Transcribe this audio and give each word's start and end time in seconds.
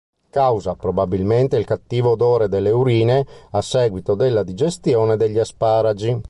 Causa, 0.31 0.73
probabilmente, 0.73 1.57
il 1.57 1.65
cattivo 1.65 2.13
odore 2.13 2.47
delle 2.49 2.71
urine 2.71 3.23
a 3.51 3.61
seguito 3.61 4.15
della 4.15 4.41
digestione 4.41 5.15
degli 5.15 5.37
asparagi. 5.37 6.19